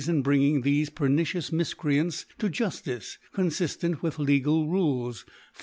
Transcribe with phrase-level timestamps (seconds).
[0.07, 5.25] in .bringing thc{e pernicious Mifci^ants to Juftkc, confiftent with {^gal Rules.